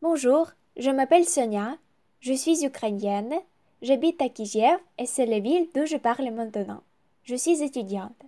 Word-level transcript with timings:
Bonjour, 0.00 0.52
je 0.76 0.90
m'appelle 0.90 1.24
Sonia, 1.24 1.76
je 2.20 2.32
suis 2.32 2.64
ukrainienne, 2.64 3.34
j'habite 3.82 4.22
à 4.22 4.28
Kiev 4.28 4.78
et 4.96 5.06
c'est 5.06 5.26
la 5.26 5.40
ville 5.40 5.68
d'où 5.74 5.86
je 5.86 5.96
parle 5.96 6.30
maintenant. 6.30 6.84
Je 7.24 7.34
suis 7.34 7.64
étudiante. 7.64 8.22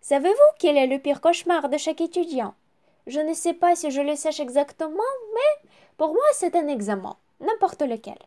Savez-vous 0.00 0.56
quel 0.58 0.78
est 0.78 0.86
le 0.86 0.98
pire 0.98 1.20
cauchemar 1.20 1.68
de 1.68 1.76
chaque 1.76 2.00
étudiant? 2.00 2.54
Je 3.06 3.20
ne 3.20 3.34
sais 3.34 3.52
pas 3.52 3.76
si 3.76 3.90
je 3.90 4.00
le 4.00 4.16
sache 4.16 4.40
exactement, 4.40 5.12
mais 5.34 5.68
pour 5.98 6.14
moi 6.14 6.24
c'est 6.32 6.56
un 6.56 6.66
examen, 6.66 7.14
n'importe 7.40 7.82
lequel. 7.82 8.18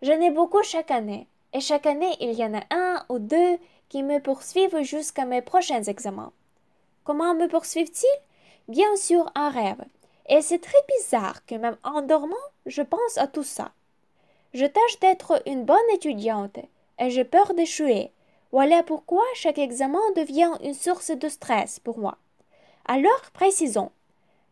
J'en 0.00 0.18
ai 0.18 0.30
beaucoup 0.30 0.62
chaque 0.62 0.90
année, 0.90 1.26
et 1.52 1.60
chaque 1.60 1.84
année 1.84 2.16
il 2.20 2.32
y 2.32 2.42
en 2.42 2.54
a 2.54 2.62
un 2.70 3.04
ou 3.10 3.18
deux 3.18 3.58
qui 3.90 4.02
me 4.02 4.18
poursuivent 4.18 4.80
jusqu'à 4.80 5.26
mes 5.26 5.42
prochains 5.42 5.82
examens. 5.82 6.32
Comment 7.04 7.34
me 7.34 7.48
poursuivent-ils? 7.48 8.22
Bien 8.68 8.96
sûr 8.96 9.30
un 9.34 9.50
rêve 9.50 9.84
et 10.28 10.42
c'est 10.42 10.60
très 10.60 10.78
bizarre 10.96 11.44
que 11.46 11.54
même 11.54 11.76
en 11.82 12.02
dormant, 12.02 12.36
je 12.66 12.82
pense 12.82 13.18
à 13.18 13.26
tout 13.26 13.42
ça. 13.42 13.72
Je 14.54 14.66
tâche 14.66 15.00
d'être 15.00 15.42
une 15.46 15.64
bonne 15.64 15.78
étudiante 15.92 16.58
et 16.98 17.10
j'ai 17.10 17.24
peur 17.24 17.54
d'échouer. 17.54 18.12
Voilà 18.52 18.82
pourquoi 18.82 19.24
chaque 19.34 19.58
examen 19.58 20.00
devient 20.14 20.52
une 20.62 20.74
source 20.74 21.10
de 21.10 21.28
stress 21.28 21.80
pour 21.80 21.98
moi. 21.98 22.18
Alors, 22.84 23.30
précisons. 23.32 23.90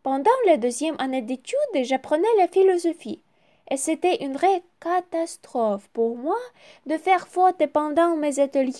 Pendant 0.03 0.31
la 0.47 0.57
deuxième 0.57 0.97
année 0.99 1.21
d'études, 1.21 1.59
j'apprenais 1.83 2.35
la 2.39 2.49
philosophie. 2.49 3.21
Et 3.71 3.77
c'était 3.77 4.25
une 4.25 4.33
vraie 4.33 4.63
catastrophe 4.81 5.89
pour 5.93 6.17
moi 6.17 6.39
de 6.87 6.97
faire 6.97 7.29
faute 7.29 7.65
pendant 7.73 8.17
mes 8.17 8.41
ateliers 8.41 8.73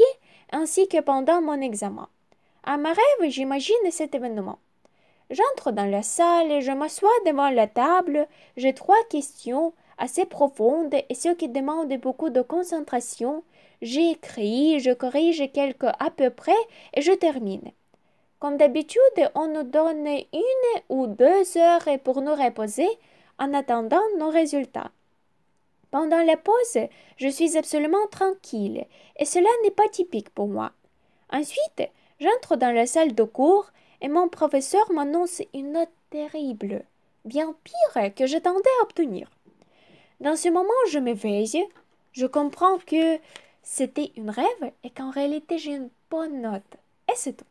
ainsi 0.53 0.89
que 0.89 1.01
pendant 1.01 1.43
mon 1.43 1.61
examen. 1.61 2.09
À 2.65 2.77
ma 2.77 2.91
rêve, 2.91 3.31
j'imagine 3.31 3.91
cet 3.91 4.15
événement. 4.15 4.59
J'entre 5.31 5.71
dans 5.71 5.87
la 5.87 6.03
salle 6.03 6.51
et 6.51 6.61
je 6.61 6.73
m'assois 6.73 7.09
devant 7.25 7.51
la 7.51 7.69
table. 7.69 8.27
J'ai 8.57 8.75
trois 8.75 9.03
questions 9.09 9.73
assez 9.97 10.25
profondes 10.25 10.95
et 10.95 11.15
ce 11.15 11.29
qui 11.29 11.49
demande 11.49 11.93
beaucoup 11.99 12.31
de 12.31 12.43
concentration. 12.43 13.45
J'écris, 13.81 14.81
je 14.81 14.91
corrige 14.91 15.51
quelques 15.53 15.85
à 15.85 16.11
peu 16.15 16.31
près 16.31 16.53
et 16.95 17.01
je 17.01 17.13
termine. 17.13 17.71
Comme 18.41 18.57
d'habitude, 18.57 19.31
on 19.35 19.47
nous 19.49 19.63
donne 19.63 20.07
une 20.07 20.81
ou 20.89 21.07
deux 21.07 21.57
heures 21.57 21.99
pour 22.03 22.23
nous 22.23 22.35
reposer 22.35 22.89
en 23.39 23.55
attendant 23.55 24.03
nos 24.19 24.31
résultats. 24.31 24.91
Pendant 25.93 26.23
la 26.23 26.37
pause, 26.37 26.89
je 27.19 27.29
suis 27.29 27.57
absolument 27.57 28.07
tranquille 28.11 28.85
et 29.17 29.25
cela 29.25 29.49
n'est 29.63 29.71
pas 29.71 29.89
typique 29.89 30.31
pour 30.31 30.49
moi. 30.49 30.73
Ensuite, 31.33 31.89
j'entre 32.19 32.57
dans 32.57 32.75
la 32.75 32.87
salle 32.87 33.15
de 33.15 33.25
cours 33.25 33.71
et 34.01 34.09
mon 34.09 34.29
professeur 34.29 34.91
m'annonce 34.93 35.43
une 35.55 35.73
note 35.73 35.91
terrible, 36.11 36.85
bien 37.25 37.55
pire 37.65 38.15
que 38.15 38.27
j'attendais 38.27 38.71
à 38.81 38.85
obtenir. 38.85 39.31
Dans 40.21 40.37
ce 40.37 40.49
moment, 40.49 40.69
je 40.91 40.99
m'éveille, 40.99 41.67
je 42.13 42.27
comprends 42.27 42.79
que 42.79 43.19
c'était 43.63 44.13
une 44.17 44.31
rêve 44.31 44.73
et 44.85 44.91
qu'en 44.91 45.11
réalité 45.11 45.59
j'ai 45.59 45.73
une 45.73 45.91
bonne 46.11 46.43
note. 46.43 46.77
Et 47.11 47.17
c'est 47.17 47.37
tout. 47.37 47.45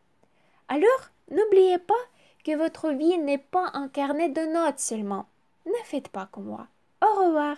Alors, 0.67 1.09
n'oubliez 1.31 1.77
pas 1.77 1.93
que 2.43 2.55
votre 2.55 2.91
vie 2.91 3.17
n'est 3.17 3.37
pas 3.37 3.71
un 3.73 3.87
carnet 3.87 4.29
de 4.29 4.41
notes 4.41 4.79
seulement. 4.79 5.25
Ne 5.65 5.83
faites 5.85 6.09
pas 6.09 6.27
comme 6.31 6.45
moi. 6.45 6.67
Au 7.01 7.25
revoir. 7.25 7.57